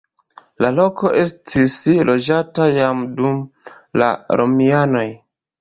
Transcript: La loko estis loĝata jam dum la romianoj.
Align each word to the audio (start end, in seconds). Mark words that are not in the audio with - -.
La 0.63 0.69
loko 0.77 1.11
estis 1.23 1.75
loĝata 2.11 2.67
jam 2.79 3.05
dum 3.21 3.39
la 4.03 4.09
romianoj. 4.43 5.09